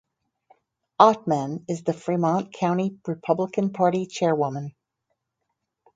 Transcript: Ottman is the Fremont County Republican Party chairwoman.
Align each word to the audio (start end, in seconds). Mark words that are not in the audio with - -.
Ottman 0.99 1.63
is 1.67 1.83
the 1.83 1.93
Fremont 1.93 2.51
County 2.53 2.97
Republican 3.05 3.71
Party 3.71 4.07
chairwoman. 4.07 4.73